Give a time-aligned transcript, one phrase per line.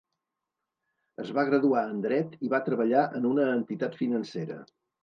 [1.25, 4.63] Es va graduar en Dret i va treballar en una entitat financera.